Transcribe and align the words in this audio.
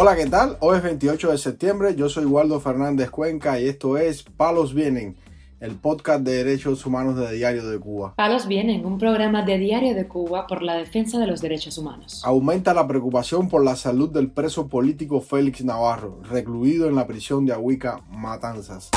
Hola, 0.00 0.14
¿qué 0.14 0.26
tal? 0.26 0.56
Hoy 0.60 0.76
es 0.76 0.84
28 0.84 1.32
de 1.32 1.38
septiembre, 1.38 1.96
yo 1.96 2.08
soy 2.08 2.24
Waldo 2.24 2.60
Fernández 2.60 3.10
Cuenca 3.10 3.58
y 3.58 3.66
esto 3.66 3.98
es 3.98 4.22
Palos 4.22 4.72
Vienen, 4.72 5.16
el 5.58 5.74
podcast 5.74 6.20
de 6.20 6.44
derechos 6.44 6.86
humanos 6.86 7.16
de 7.16 7.32
Diario 7.32 7.68
de 7.68 7.80
Cuba. 7.80 8.14
Palos 8.14 8.46
Vienen, 8.46 8.86
un 8.86 8.96
programa 8.96 9.42
de 9.42 9.58
Diario 9.58 9.96
de 9.96 10.06
Cuba 10.06 10.46
por 10.46 10.62
la 10.62 10.76
defensa 10.76 11.18
de 11.18 11.26
los 11.26 11.40
derechos 11.40 11.78
humanos. 11.78 12.22
Aumenta 12.24 12.72
la 12.74 12.86
preocupación 12.86 13.48
por 13.48 13.64
la 13.64 13.74
salud 13.74 14.08
del 14.08 14.30
preso 14.30 14.68
político 14.68 15.20
Félix 15.20 15.64
Navarro, 15.64 16.20
recluido 16.30 16.86
en 16.86 16.94
la 16.94 17.08
prisión 17.08 17.44
de 17.44 17.54
Ahuica, 17.54 18.00
Matanzas. 18.08 18.90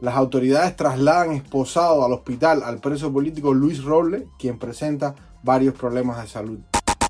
Las 0.00 0.16
autoridades 0.16 0.74
trasladan 0.74 1.34
esposado 1.34 2.04
al 2.04 2.12
hospital 2.12 2.64
al 2.64 2.80
preso 2.80 3.12
político 3.12 3.54
Luis 3.54 3.84
Roble, 3.84 4.26
quien 4.40 4.58
presenta 4.58 5.14
varios 5.40 5.76
problemas 5.76 6.20
de 6.20 6.26
salud. 6.26 6.58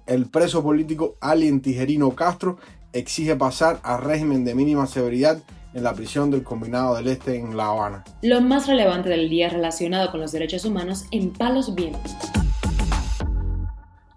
El 0.08 0.30
preso 0.30 0.62
político 0.62 1.16
Alien 1.20 1.60
Tijerino 1.60 2.14
Castro 2.14 2.56
exige 2.98 3.36
pasar 3.36 3.80
a 3.82 3.96
régimen 3.96 4.44
de 4.44 4.54
mínima 4.54 4.86
severidad 4.86 5.42
en 5.74 5.82
la 5.82 5.94
prisión 5.94 6.30
del 6.30 6.42
Combinado 6.42 6.96
del 6.96 7.08
Este 7.08 7.36
en 7.36 7.56
La 7.56 7.68
Habana. 7.68 8.04
Lo 8.22 8.40
más 8.40 8.66
relevante 8.66 9.08
del 9.08 9.28
día 9.28 9.48
relacionado 9.48 10.10
con 10.10 10.20
los 10.20 10.32
derechos 10.32 10.64
humanos 10.64 11.04
en 11.10 11.32
Palos 11.32 11.74
Vientos. 11.74 12.16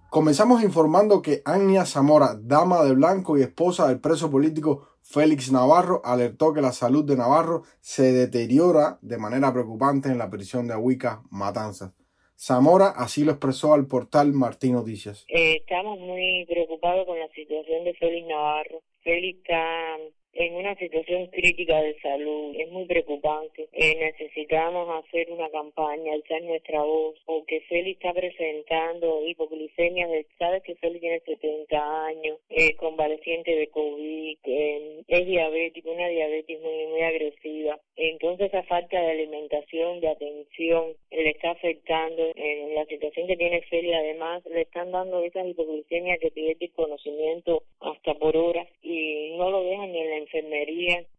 Comenzamos 0.10 0.62
informando 0.62 1.22
que 1.22 1.42
Ania 1.46 1.86
Zamora, 1.86 2.36
dama 2.42 2.84
de 2.84 2.94
blanco 2.94 3.38
y 3.38 3.44
esposa 3.44 3.88
del 3.88 4.00
preso 4.00 4.30
político 4.30 4.88
Félix 5.02 5.52
Navarro, 5.52 6.02
alertó 6.04 6.54
que 6.54 6.62
la 6.62 6.74
salud 6.74 7.06
de 7.06 7.16
Navarro 7.16 7.64
se 7.80 8.12
deteriora 8.12 9.00
de 9.02 9.18
manera 9.18 9.54
preocupante 9.54 10.10
en 10.10 10.18
la 10.18 10.30
prisión 10.30 10.68
de 10.68 10.74
Ahuica, 10.74 11.22
Matanzas. 11.30 11.94
Zamora 12.42 12.88
así 12.96 13.24
lo 13.24 13.34
expresó 13.34 13.76
al 13.76 13.86
portal 13.86 14.34
Martín 14.34 14.74
Noticias. 14.74 15.26
Eh, 15.28 15.58
estamos 15.58 16.00
muy 16.00 16.44
preocupados 16.48 17.06
con 17.06 17.20
la 17.20 17.28
situación 17.36 17.84
de 17.84 17.94
Félix 17.94 18.28
Navarro. 18.28 18.82
Félix 19.04 19.42
está 19.42 19.98
en 20.34 20.56
una 20.56 20.76
situación 20.76 21.28
crítica 21.28 21.80
de 21.82 22.00
salud. 22.00 22.56
Es 22.58 22.72
muy 22.72 22.86
preocupante. 22.86 23.68
Eh, 23.74 23.96
necesitamos 24.00 25.04
hacer 25.04 25.30
una 25.30 25.50
campaña, 25.50 26.14
alzar 26.14 26.42
nuestra 26.42 26.82
voz, 26.82 27.16
porque 27.26 27.62
Félix 27.70 28.00
está 28.00 28.14
presentando 28.14 29.28
hipoglicemia. 29.28 30.08
Sabes 30.40 30.64
que 30.64 30.76
Félix 30.76 31.02
tiene 31.02 31.20
70 31.20 32.06
años, 32.06 32.40
eh, 32.50 32.76
convaleciente 32.76 33.56
de 33.56 33.68
COVID, 33.68 34.38
eh, 34.46 35.04
es 35.08 35.28
diabético, 35.28 35.92
una 35.92 36.08
diabetes 36.08 36.60
muy, 36.62 36.88
muy 36.88 37.02
agresiva. 37.02 37.80
Entonces 37.96 38.48
esa 38.48 38.64
falta 38.64 39.00
de 39.00 39.12
alimentación, 39.12 40.00
de 40.00 40.10
atención, 40.10 40.96
le 41.24 41.32
está 41.32 41.52
afectando 41.52 42.32
en 42.36 42.76
la 42.76 42.86
situación 42.86 43.28
que 43.28 43.38
tiene 43.38 43.62
Félix. 43.64 43.96
Además, 43.96 44.44
le 44.46 44.62
están 44.62 44.92
dando 44.92 45.24
esas 45.24 45.48
hipoglicemias 45.48 46.20
que 46.20 46.32
pierde 46.32 46.70
conocimiento 46.70 47.64
hasta 47.80 48.14
por 48.16 48.36
hora 48.38 48.66
y 48.82 49.36
no 49.38 49.50
lo 49.50 49.64
dejan 49.64 49.96
en 49.96 50.11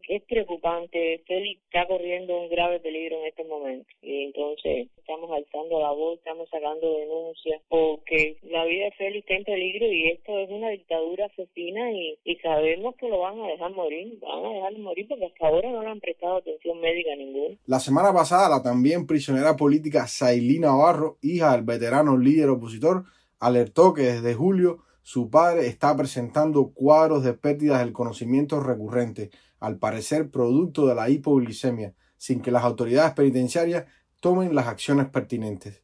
Es 0.08 0.22
preocupante. 0.24 1.22
Félix 1.26 1.60
está 1.64 1.86
corriendo 1.86 2.36
un 2.38 2.50
grave 2.50 2.80
peligro 2.80 3.20
en 3.20 3.26
este 3.26 3.44
momento. 3.44 3.86
Y 4.02 4.24
entonces 4.24 4.88
estamos 4.98 5.30
alzando 5.30 5.80
la 5.80 5.90
voz, 5.90 6.18
estamos 6.18 6.48
sacando 6.50 6.98
denuncias, 6.98 7.60
porque 7.68 8.36
la 8.42 8.64
vida 8.64 8.86
de 8.86 8.92
Félix 8.92 9.24
está 9.24 9.34
en 9.34 9.44
peligro 9.44 9.86
y 9.86 10.10
esto 10.10 10.38
es 10.38 10.50
una 10.50 10.70
dictadura 10.70 11.26
asesina 11.26 11.92
y, 11.92 12.18
y 12.24 12.36
sabemos 12.36 12.94
que 12.96 13.08
lo 13.08 13.20
van 13.20 13.40
a 13.40 13.48
dejar 13.48 13.72
morir. 13.72 14.18
Van 14.20 14.44
a 14.44 14.54
dejar 14.54 14.78
morir 14.78 15.06
porque 15.08 15.26
hasta 15.26 15.46
ahora 15.46 15.70
no 15.70 15.82
le 15.82 15.88
han 15.88 16.00
prestado 16.00 16.36
atención 16.36 16.80
médica 16.80 17.14
ninguna. 17.16 17.56
La 17.66 17.80
semana 17.80 18.12
pasada, 18.12 18.48
la 18.48 18.62
también 18.62 19.06
prisionera 19.06 19.56
política 19.56 20.06
Sailina 20.06 20.68
Navarro, 20.68 21.18
hija 21.22 21.52
del 21.52 21.62
veterano 21.62 22.16
líder 22.16 22.50
opositor, 22.50 23.04
alertó 23.40 23.92
que 23.92 24.02
desde 24.02 24.34
julio 24.34 24.78
su 25.02 25.30
padre 25.30 25.66
está 25.66 25.96
presentando 25.96 26.70
cuadros 26.70 27.24
de 27.24 27.34
pérdidas 27.34 27.80
del 27.80 27.92
conocimiento 27.92 28.60
recurrente, 28.60 29.30
al 29.58 29.78
parecer 29.78 30.30
producto 30.30 30.86
de 30.86 30.94
la 30.94 31.10
hipoglicemia, 31.10 31.94
sin 32.16 32.40
que 32.40 32.52
las 32.52 32.64
autoridades 32.64 33.12
penitenciarias 33.14 33.86
tomen 34.20 34.54
las 34.54 34.68
acciones 34.68 35.08
pertinentes. 35.08 35.82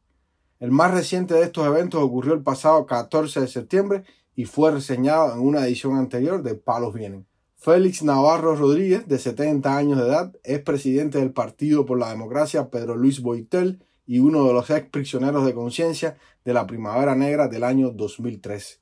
El 0.60 0.70
más 0.70 0.92
reciente 0.92 1.34
de 1.34 1.42
estos 1.42 1.66
eventos 1.66 2.02
ocurrió 2.02 2.34
el 2.34 2.42
pasado 2.42 2.86
14 2.86 3.40
de 3.40 3.48
septiembre 3.48 4.04
y 4.34 4.44
fue 4.44 4.70
reseñado 4.70 5.32
en 5.32 5.40
una 5.40 5.66
edición 5.66 5.96
anterior 5.96 6.42
de 6.42 6.54
Palos 6.54 6.94
Vienen. 6.94 7.26
Félix 7.56 8.04
Navarro 8.04 8.54
Rodríguez, 8.54 9.08
de 9.08 9.18
70 9.18 9.76
años 9.76 9.98
de 9.98 10.06
edad, 10.06 10.32
es 10.44 10.60
presidente 10.60 11.18
del 11.18 11.32
Partido 11.32 11.84
por 11.84 11.98
la 11.98 12.08
Democracia 12.08 12.70
Pedro 12.70 12.94
Luis 12.94 13.20
Boitel 13.20 13.84
y 14.06 14.20
uno 14.20 14.44
de 14.46 14.52
los 14.52 14.70
ex 14.70 14.88
prisioneros 14.88 15.44
de 15.44 15.54
conciencia 15.54 16.16
de 16.44 16.54
la 16.54 16.68
Primavera 16.68 17.16
Negra 17.16 17.48
del 17.48 17.64
año 17.64 17.90
2003. 17.90 18.80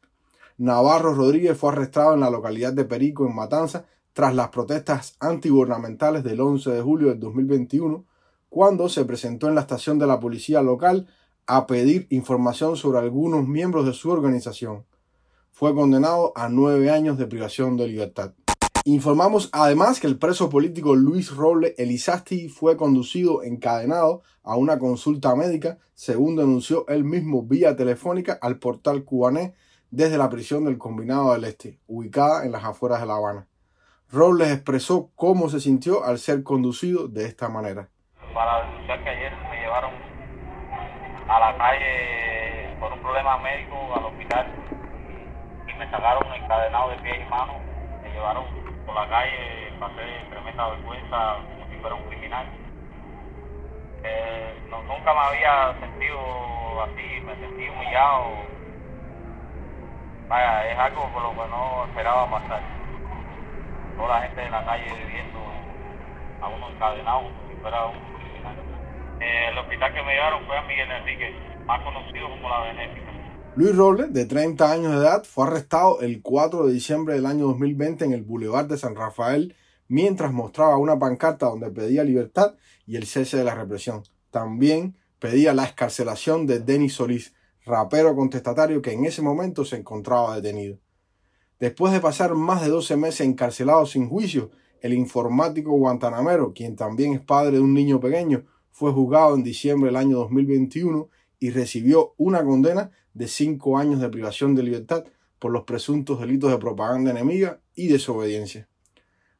Navarro 0.59 1.12
Rodríguez 1.12 1.59
fue 1.59 1.72
arrestado 1.72 2.15
en 2.15 2.21
la 2.21 2.31
localidad 2.31 2.72
de 2.72 2.84
Perico, 2.84 3.27
en 3.27 3.34
Matanza, 3.34 3.84
tras 4.15 4.34
las 4.34 4.49
protestas 4.49 5.17
antigubernamentales 5.21 6.25
del 6.25 6.41
11 6.41 6.71
de 6.71 6.81
julio 6.81 7.09
de 7.09 7.17
2021, 7.17 8.06
cuando 8.49 8.89
se 8.89 9.05
presentó 9.05 9.49
en 9.49 9.55
la 9.55 9.61
estación 9.61 9.99
de 9.99 10.06
la 10.06 10.19
policía 10.19 10.62
local 10.62 11.09
a 11.47 11.67
pedir 11.67 12.06
información 12.09 12.77
sobre 12.77 12.99
algunos 12.99 13.47
miembros 13.47 13.84
de 13.84 13.93
su 13.93 14.11
organización. 14.11 14.87
Fue 15.53 15.75
condenado 15.75 16.33
a 16.34 16.49
nueve 16.49 16.91
años 16.91 17.19
de 17.19 17.27
privación 17.27 17.77
de 17.77 17.88
libertad. 17.88 18.33
Informamos 18.84 19.50
además 19.53 20.00
que 20.00 20.06
el 20.06 20.17
preso 20.17 20.49
político 20.49 20.94
Luis 20.94 21.34
Roble 21.34 21.75
Elizasti 21.77 22.49
fue 22.49 22.78
conducido 22.78 23.43
encadenado 23.43 24.23
a 24.43 24.56
una 24.56 24.78
consulta 24.78 25.34
médica, 25.34 25.78
según 25.94 26.37
denunció 26.37 26.87
él 26.88 27.05
mismo 27.05 27.43
vía 27.43 27.77
telefónica 27.77 28.38
al 28.41 28.59
portal 28.59 29.05
cubanés 29.05 29.53
desde 29.97 30.19
la 30.19 30.29
prisión 30.29 30.67
del 30.67 30.77
Combinado 30.77 31.33
del 31.33 31.45
Este, 31.45 31.79
ubicada 31.87 32.45
en 32.45 32.53
las 32.53 32.62
afueras 32.65 33.01
de 33.01 33.07
La 33.07 33.15
Habana. 33.15 33.47
Robles 34.12 34.53
expresó 34.53 35.09
cómo 35.17 35.49
se 35.49 35.59
sintió 35.59 36.05
al 36.05 36.19
ser 36.19 36.43
conducido 36.43 37.09
de 37.09 37.25
esta 37.25 37.49
manera. 37.49 37.89
Para 38.35 38.67
denunciar 38.67 39.03
que 39.03 39.09
ayer 39.09 39.33
me 39.49 39.56
llevaron 39.59 39.93
a 41.27 41.41
la 41.41 41.56
calle 41.56 42.77
por 42.79 42.93
un 42.93 43.01
problema 43.01 43.39
médico 43.39 43.75
al 43.97 44.05
hospital 44.05 44.47
y 45.67 45.79
me 45.79 45.91
sacaron 45.91 46.31
encadenado 46.31 46.91
de 46.91 46.97
pies 46.97 47.17
y 47.27 47.31
manos, 47.31 47.56
me 48.03 48.12
llevaron 48.12 48.45
por 48.85 48.95
la 48.95 49.09
calle, 49.09 49.73
pasé 49.81 50.03
tremenda 50.29 50.69
vergüenza 50.77 51.37
como 51.55 51.73
si 51.73 51.77
fuera 51.81 51.97
un 51.97 52.05
criminal. 52.05 52.47
Eh, 54.05 54.61
nunca 54.71 55.15
me 55.15 55.21
había 55.21 55.81
sentido 55.81 56.21
así, 56.83 57.21
me 57.25 57.35
sentí 57.37 57.67
humillado 57.71 58.56
vaya, 60.28 60.72
es 60.72 60.78
algo 60.78 61.10
por 61.12 61.22
lo 61.22 61.31
que 61.31 61.50
no 61.50 61.87
esperaba 61.87 62.31
pasar. 62.31 62.62
Toda 63.97 64.09
la 64.09 64.26
gente 64.26 64.41
de 64.41 64.50
la 64.50 64.64
calle 64.64 64.84
viviendo 64.84 65.38
a 66.41 66.48
uno 66.48 66.70
encadenado 66.70 67.22
si 67.48 67.56
fuera 67.60 67.87
un 67.87 67.98
criminal. 68.19 68.56
Eh, 69.20 69.48
el 69.50 69.59
hospital 69.59 69.94
que 69.94 70.03
me 70.03 70.12
llevaron 70.12 70.47
fue 70.47 70.59
a 70.59 70.62
Miguel 70.62 70.91
Enrique, 70.91 71.34
más 71.66 71.82
conocido 71.82 72.28
como 72.28 72.48
la 72.48 72.60
Benéfica. 72.60 73.06
Luis 73.56 73.75
Robles, 73.75 74.12
de 74.12 74.26
30 74.26 74.70
años 74.70 74.92
de 74.92 74.98
edad, 74.98 75.25
fue 75.25 75.47
arrestado 75.47 76.00
el 76.03 76.20
4 76.20 76.66
de 76.66 76.72
diciembre 76.75 77.14
del 77.14 77.25
año 77.25 77.47
2020 77.47 78.04
en 78.04 78.12
el 78.12 78.22
Boulevard 78.22 78.66
de 78.66 78.76
San 78.76 78.94
Rafael 78.94 79.56
mientras 79.88 80.32
mostraba 80.32 80.76
una 80.76 80.98
pancarta 80.98 81.47
donde 81.47 81.70
pedía 81.70 82.04
libertad 82.04 82.54
y 82.87 82.97
el 82.97 83.06
cese 83.06 83.37
de 83.37 83.44
la 83.44 83.54
represión. 83.54 84.03
También 84.31 84.97
pedía 85.19 85.54
la 85.54 85.64
escarcelación 85.64 86.47
de 86.47 86.60
Denis 86.60 86.94
Solís, 86.94 87.34
rapero 87.66 88.15
contestatario 88.15 88.81
que 88.81 88.93
en 88.93 89.04
ese 89.04 89.21
momento 89.21 89.65
se 89.65 89.77
encontraba 89.77 90.37
detenido. 90.37 90.78
Después 91.59 91.93
de 91.93 92.00
pasar 92.00 92.34
más 92.34 92.62
de 92.62 92.69
12 92.69 92.97
meses 92.97 93.27
encarcelado 93.27 93.84
sin 93.87 94.09
juicio, 94.09 94.50
el 94.81 94.93
informático 94.93 95.72
guantanamero, 95.72 96.53
quien 96.55 96.76
también 96.76 97.15
es 97.15 97.21
padre 97.21 97.56
de 97.56 97.60
un 97.60 97.75
niño 97.75 97.99
pequeño, 97.99 98.44
fue 98.71 98.93
juzgado 98.93 99.34
en 99.34 99.43
diciembre 99.43 99.88
del 99.88 99.97
año 99.97 100.19
2021 100.19 101.08
y 101.41 101.50
recibió 101.50 102.14
una 102.19 102.44
condena 102.44 102.91
de 103.14 103.26
cinco 103.26 103.79
años 103.79 104.00
de 104.00 104.11
privación 104.11 104.55
de 104.55 104.62
libertad 104.62 105.05
por 105.38 105.50
los 105.50 105.64
presuntos 105.64 106.20
delitos 106.20 106.50
de 106.50 106.58
propaganda 106.58 107.11
enemiga 107.11 107.61
y 107.75 107.88
desobediencia. 107.88 108.69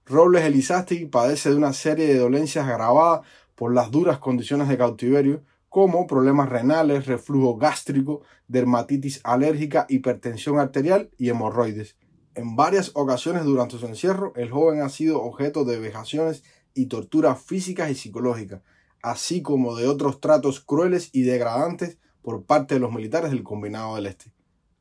Robles 0.05 0.45
Elizasti 0.45 1.07
padece 1.07 1.51
de 1.51 1.57
una 1.57 1.73
serie 1.73 2.07
de 2.07 2.19
dolencias 2.19 2.67
agravadas 2.67 3.27
por 3.55 3.75
las 3.75 3.91
duras 3.91 4.19
condiciones 4.19 4.69
de 4.69 4.79
cautiverio, 4.79 5.43
como 5.77 6.07
problemas 6.07 6.49
renales, 6.49 7.05
reflujo 7.05 7.59
gástrico, 7.59 8.23
dermatitis 8.49 9.21
alérgica, 9.25 9.85
hipertensión 9.91 10.59
arterial 10.59 11.11
y 11.19 11.29
hemorroides. 11.29 11.99
En 12.35 12.57
varias 12.57 12.93
ocasiones 12.95 13.45
durante 13.45 13.77
su 13.77 13.85
encierro, 13.85 14.33
el 14.37 14.51
joven 14.51 14.81
ha 14.81 14.89
sido 14.89 15.21
objeto 15.21 15.67
de 15.67 15.79
vejaciones 15.79 16.45
y 16.73 16.87
torturas 16.87 17.43
físicas 17.43 17.91
y 17.91 17.95
psicológicas, 17.95 18.63
así 19.03 19.43
como 19.43 19.77
de 19.77 19.87
otros 19.87 20.19
tratos 20.19 20.61
crueles 20.61 21.11
y 21.13 21.25
degradantes 21.25 21.99
por 22.23 22.47
parte 22.47 22.77
de 22.77 22.81
los 22.81 22.91
militares 22.91 23.31
del 23.31 23.43
Combinado 23.43 23.97
del 23.97 24.07
Este. 24.07 24.33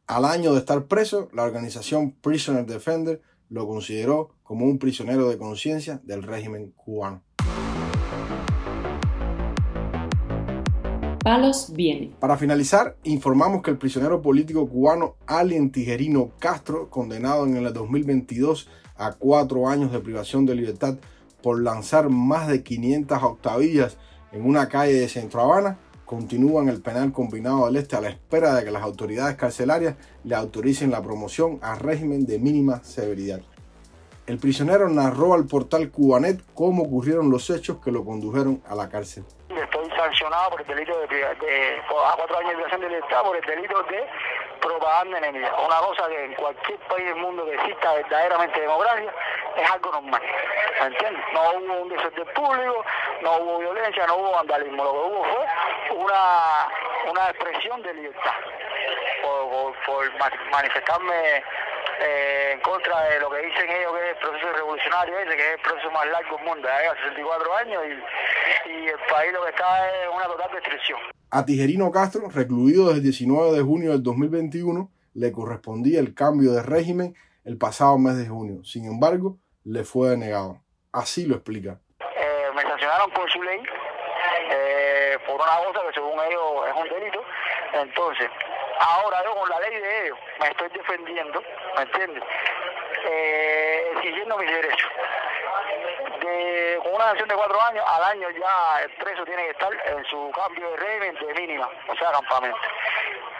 Al 0.07 0.23
año 0.23 0.53
de 0.53 0.59
estar 0.59 0.85
preso, 0.85 1.27
la 1.33 1.43
organización 1.43 2.13
Prisoner 2.13 2.65
Defender 2.65 3.21
lo 3.49 3.67
consideró 3.67 4.29
como 4.43 4.63
un 4.63 4.79
prisionero 4.79 5.27
de 5.27 5.37
conciencia 5.37 5.99
del 6.05 6.23
régimen 6.23 6.71
cubano. 6.71 7.24
Palos 11.25 11.73
Viene. 11.73 12.11
Para 12.19 12.37
finalizar, 12.37 12.97
informamos 13.03 13.63
que 13.63 13.71
el 13.71 13.79
prisionero 13.79 14.21
político 14.21 14.69
cubano 14.69 15.15
Alien 15.25 15.71
Tijerino 15.71 16.29
Castro, 16.37 16.87
condenado 16.91 17.47
en 17.47 17.55
el 17.55 17.73
2022 17.73 18.69
a 18.95 19.11
cuatro 19.13 19.67
años 19.67 19.91
de 19.91 20.01
privación 20.01 20.45
de 20.45 20.53
libertad 20.53 20.99
por 21.41 21.63
lanzar 21.63 22.09
más 22.11 22.47
de 22.47 22.61
500 22.61 23.23
octavillas 23.23 23.97
en 24.33 24.45
una 24.45 24.69
calle 24.69 24.93
de 24.93 25.09
Centro 25.09 25.41
Habana, 25.41 25.79
continúa 26.05 26.61
en 26.61 26.69
el 26.69 26.83
penal 26.83 27.11
combinado 27.11 27.65
del 27.65 27.77
Este 27.77 27.95
a 27.95 28.01
la 28.01 28.09
espera 28.09 28.53
de 28.53 28.63
que 28.63 28.69
las 28.69 28.83
autoridades 28.83 29.35
carcelarias 29.35 29.95
le 30.23 30.35
autoricen 30.35 30.91
la 30.91 31.01
promoción 31.01 31.57
a 31.63 31.73
régimen 31.73 32.27
de 32.27 32.37
mínima 32.37 32.83
severidad. 32.83 33.41
El 34.27 34.37
prisionero 34.37 34.89
narró 34.89 35.33
al 35.33 35.47
portal 35.47 35.89
Cubanet 35.89 36.43
cómo 36.53 36.83
ocurrieron 36.83 37.31
los 37.31 37.49
hechos 37.49 37.77
que 37.83 37.91
lo 37.91 38.05
condujeron 38.05 38.61
a 38.67 38.75
la 38.75 38.89
cárcel. 38.89 39.23
Por 40.25 40.59
el 40.59 40.67
delito 40.67 40.99
de, 41.01 41.07
de, 41.07 41.81
a 41.87 42.15
cuatro 42.15 42.37
años 42.39 42.49
de 42.49 42.55
privación 42.55 42.81
de 42.81 42.89
libertad 42.89 43.21
por 43.21 43.35
el 43.37 43.45
delito 43.45 43.83
de 43.83 44.07
propaganda 44.59 45.19
enemiga. 45.19 45.53
Una 45.63 45.77
cosa 45.77 46.09
que 46.09 46.25
en 46.25 46.33
cualquier 46.33 46.79
país 46.79 47.05
del 47.05 47.15
mundo 47.17 47.45
que 47.45 47.53
exista 47.53 47.93
verdaderamente 47.93 48.59
democracia 48.59 49.13
es 49.55 49.69
algo 49.69 49.91
normal. 49.91 50.21
¿Me 50.81 50.87
entiendes? 50.87 51.23
No 51.31 51.41
hubo 51.51 51.81
un 51.83 51.89
desorden 51.89 52.27
público, 52.33 52.85
no 53.21 53.37
hubo 53.37 53.59
violencia, 53.59 54.07
no 54.07 54.15
hubo 54.15 54.31
vandalismo. 54.31 54.83
Lo 54.83 54.91
que 54.91 54.97
hubo 54.97 55.23
fue 55.25 55.95
una, 55.95 56.69
una 57.11 57.29
expresión 57.29 57.83
de 57.83 57.93
libertad 57.93 58.33
por, 59.21 59.75
por, 59.85 60.19
manifestarme 60.49 61.43
eh, 61.99 62.49
en 62.53 62.61
contra 62.61 62.99
de 63.03 63.19
lo 63.19 63.29
que 63.29 63.37
dicen 63.37 63.69
ellos 63.69 63.93
que 63.93 64.05
es 64.05 64.09
el 64.09 64.17
proceso 64.17 64.53
revolucionario 64.53 65.19
ese, 65.19 65.37
que 65.37 65.45
es 65.45 65.53
el 65.53 65.59
proceso 65.59 65.91
más 65.91 66.07
largo 66.07 66.35
del 66.35 66.45
mundo, 66.45 66.67
ya 66.67 66.95
64 66.95 67.55
años 67.57 67.83
y, 67.85 68.03
y 68.65 68.87
el 68.87 68.99
país 69.09 69.31
lo 69.33 69.43
que 69.43 69.49
está 69.49 69.87
es 69.87 70.09
una 70.15 70.25
total 70.25 70.51
destrucción. 70.53 70.99
A 71.31 71.45
Tijerino 71.45 71.91
Castro, 71.91 72.29
recluido 72.29 72.85
desde 72.87 72.97
el 72.97 73.03
19 73.03 73.57
de 73.57 73.61
junio 73.61 73.91
del 73.91 74.03
2021, 74.03 74.89
le 75.13 75.31
correspondía 75.31 75.99
el 75.99 76.13
cambio 76.13 76.51
de 76.51 76.61
régimen 76.63 77.15
el 77.45 77.57
pasado 77.57 77.97
mes 77.97 78.17
de 78.17 78.27
junio. 78.27 78.63
Sin 78.63 78.85
embargo, 78.85 79.37
le 79.63 79.83
fue 79.83 80.09
denegado. 80.09 80.61
Así 80.91 81.25
lo 81.25 81.35
explica. 81.35 81.79
Eh, 81.99 82.47
me 82.55 82.61
sancionaron 82.63 83.11
por 83.11 83.29
su 83.31 83.41
ley, 83.41 83.61
eh, 84.49 85.17
por 85.27 85.35
una 85.35 85.57
cosa 85.65 85.81
que 85.87 85.93
según 85.93 86.13
ellos 86.13 86.67
es 86.67 86.81
un 86.81 86.89
delito. 86.89 87.21
Entonces, 87.73 88.29
ahora 88.79 89.23
yo 89.23 89.35
con 89.35 89.49
la 89.49 89.59
ley 89.59 89.79
de 89.79 90.05
ellos 90.05 90.17
me 90.39 90.47
estoy 90.47 90.69
defendiendo, 90.69 91.41
¿me 91.75 91.83
entiendes? 91.83 92.23
Eh, 93.07 93.91
exigiendo 93.95 94.37
mis 94.37 94.49
derechos. 94.49 94.91
De, 96.25 96.79
con 96.81 96.93
una 96.93 97.05
sanción 97.05 97.29
de 97.29 97.35
cuatro 97.35 97.61
años, 97.61 97.85
al 97.87 98.03
año 98.03 98.29
ya 98.31 98.81
el 98.81 98.89
preso 98.91 99.23
tiene 99.25 99.43
que 99.43 99.51
estar 99.51 99.71
en 99.85 100.03
su 100.05 100.31
cambio 100.31 100.71
de 100.71 100.77
régimen 100.77 101.15
de 101.15 101.33
mínima, 101.39 101.69
o 101.87 101.95
sea, 101.95 102.11
campamento. 102.11 102.57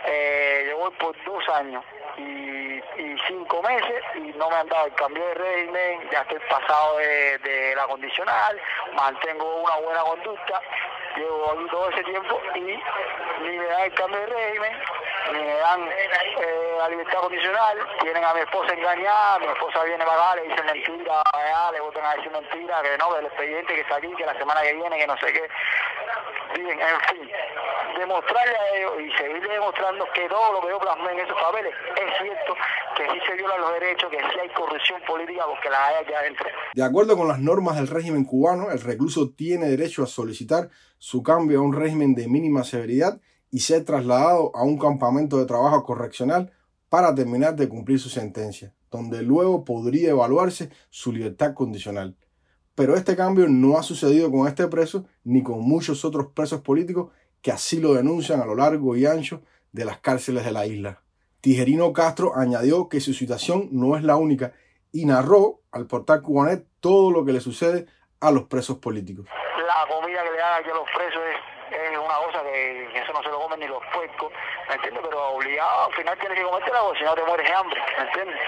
Eh, 0.05 0.67
yo 0.69 0.77
voy 0.77 0.91
por 0.91 1.15
dos 1.23 1.49
años 1.49 1.83
y, 2.17 2.21
y, 2.21 3.17
cinco 3.27 3.61
meses 3.63 4.03
y 4.13 4.37
no 4.37 4.49
me 4.49 4.55
han 4.57 4.67
dado 4.67 4.85
el 4.85 4.93
cambio 4.93 5.25
de 5.25 5.33
régimen, 5.33 6.09
ya 6.11 6.21
estoy 6.21 6.37
pasado 6.47 6.97
de, 6.97 7.73
la 7.75 7.87
condicional, 7.87 8.61
mantengo 8.93 9.63
una 9.63 9.75
buena 9.77 10.01
conducta, 10.01 10.61
llevo 11.15 11.51
aquí 11.51 11.65
todo 11.71 11.89
ese 11.89 12.03
tiempo 12.03 12.39
y 12.53 12.59
ni 12.59 13.57
me 13.57 13.65
dan 13.65 13.81
el 13.81 13.93
cambio 13.95 14.19
de 14.19 14.27
régimen, 14.27 14.77
me 15.31 15.57
dan 15.57 15.81
eh, 15.81 16.75
la 16.77 16.89
libertad 16.89 17.19
condicional, 17.19 17.77
tienen 18.01 18.24
a 18.24 18.33
mi 18.33 18.42
esposa 18.42 18.74
engañada, 18.74 19.39
mi 19.39 19.48
esposa 19.48 19.83
viene 19.83 20.06
para 20.06 20.31
acá, 20.31 20.36
le 20.36 20.50
dicen 20.50 20.66
mentira, 20.66 21.22
allá, 21.33 21.72
le 21.72 21.81
votan 21.81 22.06
a 22.06 22.16
decir 22.16 22.31
mentira, 22.31 22.81
que 22.81 22.98
no, 22.98 23.13
que 23.13 23.19
el 23.19 23.25
expediente 23.25 23.75
que 23.75 23.81
está 23.81 23.95
aquí, 23.95 24.13
que 24.16 24.25
la 24.25 24.38
semana 24.38 24.62
que 24.62 24.74
viene, 24.74 24.98
que 24.98 25.07
no 25.07 25.18
sé 25.18 25.33
qué. 25.33 25.48
Bien, 26.56 26.80
en 26.80 27.00
fin, 27.10 27.31
demostrarle 27.98 28.56
a 28.56 28.77
ellos 28.77 28.94
y 29.01 29.18
seguirle 29.18 29.54
demostrando 29.54 30.06
que 30.13 30.27
todo 30.30 30.54
lo 30.54 30.62
que 30.62 30.69
yo 30.69 30.80
plasmé 30.80 31.12
en 31.12 31.19
esos 31.19 31.38
papeles 31.42 31.74
es 31.95 32.18
cierto, 32.21 32.56
que 32.95 33.04
sí 33.12 33.19
se 33.28 33.33
violan 33.36 33.62
los 33.62 33.74
derechos, 33.74 34.10
que 34.10 34.18
sí 34.18 34.39
hay 34.42 34.50
corrupción 34.50 35.01
política 35.07 35.45
porque 35.48 35.69
la 35.69 35.88
hay 35.88 35.95
aquí 36.04 36.13
adentro. 36.13 36.45
De 36.74 36.83
acuerdo 36.83 37.18
con 37.18 37.28
las 37.28 37.39
normas 37.39 37.75
del 37.75 37.88
régimen 37.88 38.24
cubano, 38.25 38.71
el 38.71 38.81
recluso 38.81 39.31
tiene 39.36 39.68
derecho 39.68 40.04
a 40.04 40.07
solicitar 40.07 40.69
su 40.98 41.24
cambio 41.24 41.60
a 41.60 41.62
un 41.62 41.74
régimen 41.74 42.16
de 42.16 42.28
mínima 42.28 42.63
severidad 42.63 43.19
y 43.56 43.60
ser 43.60 43.86
trasladado 43.86 44.52
a 44.54 44.63
un 44.63 44.78
campamento 44.78 45.38
de 45.38 45.46
trabajo 45.46 45.81
correccional 45.86 46.52
para 46.90 47.16
terminar 47.16 47.56
de 47.56 47.69
cumplir 47.69 48.02
su 48.02 48.10
sentencia, 48.10 48.74
donde 48.92 49.22
luego 49.22 49.63
podría 49.63 50.10
evaluarse 50.10 50.72
su 50.90 51.13
libertad 51.13 51.54
condicional. 51.54 52.18
Pero 52.75 52.98
este 52.98 53.16
cambio 53.16 53.48
no 53.48 53.78
ha 53.78 53.84
sucedido 53.84 54.30
con 54.30 54.50
este 54.50 54.68
preso 54.68 55.06
ni 55.24 55.42
con 55.42 55.62
muchos 55.62 56.04
otros 56.04 56.34
presos 56.34 56.60
políticos 56.63 57.13
que 57.42 57.54
así 57.54 57.80
lo 57.80 57.94
denuncian 57.94 58.42
a 58.42 58.46
lo 58.46 58.56
largo 58.56 58.98
y 58.98 59.06
ancho 59.06 59.42
de 59.72 59.86
las 59.86 60.00
cárceles 60.00 60.44
de 60.44 60.52
la 60.52 60.66
isla. 60.66 61.02
Tijerino 61.40 61.94
Castro 61.94 62.36
añadió 62.36 62.90
que 62.90 63.00
su 63.00 63.13
situación 63.13 63.69
no 63.72 63.96
es 63.96 64.04
la 64.04 64.18
única 64.18 64.52
y 64.92 65.06
narró 65.06 65.62
al 65.72 65.88
portal 65.88 66.22
Cubanet 66.22 66.68
todo 66.81 67.10
lo 67.10 67.24
que 67.24 67.31
le 67.31 67.40
sucede 67.40 67.86
a 68.19 68.31
los 68.31 68.48
presos 68.48 68.80
políticos. 68.80 69.28
La 69.66 69.88
comida 69.88 70.24
que 70.25 70.31
le 70.31 70.38
dan 70.40 70.62
a 70.62 70.75
los 70.75 70.90
presos 70.94 71.22
es, 71.24 71.38
es 71.38 71.55
una 72.06 72.16
cosa 72.16 72.44
que, 72.44 72.90
eso 72.94 73.13
no 73.13 73.24
se 73.24 73.30
lo 73.30 73.40
comen 73.40 73.60
ni 73.60 73.68
los 73.68 73.84
puercos, 73.88 74.31
¿me 74.69 74.75
entiendes? 74.75 75.04
Pero 75.04 75.30
obligado 75.30 75.86
al 75.86 75.94
final 75.94 76.18
tienes 76.19 76.38
que 76.38 76.46
comértela 76.46 76.81
porque 76.81 77.00
si 77.00 77.06
no 77.06 77.16
te 77.16 77.24
mueres 77.24 77.48
de 77.48 77.56
hambre, 77.56 77.81
¿me 77.98 78.04
entiendes? 78.04 78.40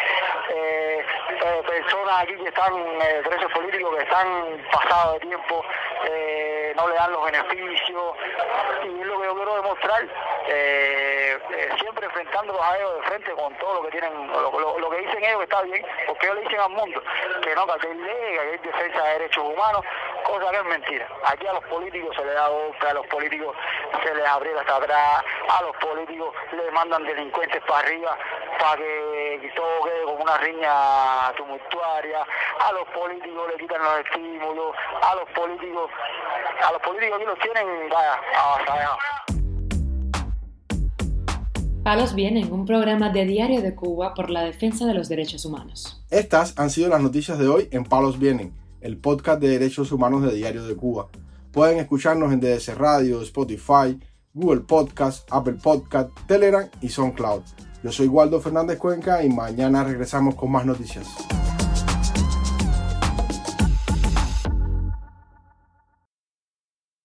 Eh, 0.49 1.05
eh, 1.41 1.63
personas 1.67 2.21
aquí 2.21 2.35
que 2.35 2.49
están, 2.49 2.73
eh, 2.75 3.21
presos 3.25 3.51
políticos 3.51 3.95
que 3.95 4.03
están 4.03 4.27
pasados 4.71 5.13
de 5.15 5.19
tiempo, 5.27 5.65
eh, 6.05 6.73
no 6.75 6.87
le 6.87 6.95
dan 6.95 7.11
los 7.11 7.25
beneficios 7.25 8.15
y 8.83 9.01
es 9.01 9.05
lo 9.05 9.19
que 9.19 9.25
yo 9.25 9.35
quiero 9.35 9.55
demostrar 9.55 10.07
eh, 10.47 11.39
siempre 11.79 12.05
enfrentándolos 12.05 12.61
a 12.61 12.77
ellos 12.77 12.95
de 12.95 13.01
frente 13.07 13.31
con 13.31 13.53
todo 13.55 13.75
lo 13.75 13.81
que 13.83 13.91
tienen 13.91 14.27
lo, 14.27 14.59
lo, 14.59 14.79
lo, 14.79 14.89
que 14.89 14.99
dicen 14.99 15.23
ellos 15.23 15.39
que 15.39 15.43
está 15.43 15.61
bien 15.63 15.85
porque 16.05 16.27
ellos 16.27 16.37
le 16.37 16.43
dicen 16.43 16.59
al 16.59 16.69
mundo 16.69 17.01
que 17.41 17.55
no 17.55 17.65
que 17.65 17.87
hay 17.87 17.93
ley 17.95 18.33
que 18.33 18.39
hay 18.39 18.57
defensa 18.57 19.03
de 19.03 19.13
derechos 19.13 19.43
humanos 19.43 19.83
cosa 20.27 20.51
que 20.51 20.57
es 20.57 20.65
mentira. 20.65 21.07
Aquí 21.25 21.47
a 21.47 21.53
los 21.53 21.63
políticos 21.65 22.13
se 22.15 22.25
les 22.25 22.35
da 22.35 22.49
boca 22.49 22.89
a 22.91 22.93
los 22.93 23.07
políticos 23.07 23.55
se 24.03 24.13
les 24.13 24.27
abriera 24.27 24.59
hasta 24.59 24.75
atrás 24.75 25.23
a 25.47 25.63
los 25.63 25.75
políticos 25.77 26.35
les 26.51 26.73
mandan 26.73 27.03
delincuentes 27.05 27.63
para 27.63 27.79
arriba 27.79 28.17
para 28.59 28.77
que 28.77 29.51
todo 29.55 29.83
quede 29.83 30.03
como 30.03 30.23
una 30.23 30.37
riña 30.37 31.31
tumultuaria 31.37 32.25
a 32.59 32.71
los 32.73 32.87
políticos 32.89 33.47
le 33.51 33.57
quitan 33.57 33.81
los 33.81 33.99
estímulos 33.99 34.75
a 35.01 35.15
los 35.15 35.29
políticos 35.31 35.89
a 36.67 36.71
los 36.73 36.81
políticos 36.81 37.15
aquí 37.15 37.25
los 37.25 37.39
tienen 37.39 37.89
vaya 37.89 38.19
avasallados. 38.35 38.99
Palos 41.83 42.15
Vienen, 42.15 42.51
un 42.51 42.65
programa 42.65 43.11
de 43.11 43.23
Diario 43.23 43.61
de 43.61 43.73
Cuba 43.73 44.13
por 44.13 44.29
la 44.29 44.43
defensa 44.43 44.85
de 44.85 44.93
los 44.93 45.07
derechos 45.07 45.45
humanos. 45.45 46.03
Estas 46.09 46.59
han 46.59 46.69
sido 46.69 46.89
las 46.89 46.99
noticias 46.99 47.39
de 47.39 47.47
hoy 47.47 47.69
en 47.71 47.85
Palos 47.85 48.19
Vienen, 48.19 48.51
el 48.81 48.97
podcast 48.97 49.41
de 49.41 49.49
derechos 49.49 49.91
humanos 49.91 50.23
de 50.23 50.33
Diario 50.33 50.65
de 50.65 50.75
Cuba. 50.75 51.07
Pueden 51.51 51.79
escucharnos 51.79 52.31
en 52.31 52.39
DDC 52.39 52.75
Radio, 52.75 53.21
Spotify, 53.21 53.99
Google 54.33 54.61
Podcast, 54.61 55.27
Apple 55.31 55.57
Podcast, 55.61 56.09
Telegram 56.27 56.69
y 56.81 56.89
SoundCloud. 56.89 57.41
Yo 57.83 57.91
soy 57.91 58.07
Waldo 58.07 58.39
Fernández 58.39 58.77
Cuenca 58.77 59.23
y 59.23 59.29
mañana 59.29 59.83
regresamos 59.83 60.35
con 60.35 60.51
más 60.51 60.65
noticias. 60.65 61.07